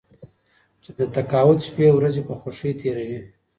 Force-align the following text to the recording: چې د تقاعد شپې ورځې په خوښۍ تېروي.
چې 0.83 0.91
د 0.97 0.99
تقاعد 1.15 1.59
شپې 1.67 1.87
ورځې 1.97 2.21
په 2.27 2.33
خوښۍ 2.41 2.71
تېروي. 2.79 3.19